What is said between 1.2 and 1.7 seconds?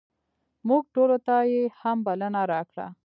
ته یې